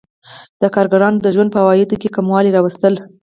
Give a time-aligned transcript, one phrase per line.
[0.61, 2.93] د کارګرانو د ژوند په عوایدو کې کموالی راوستل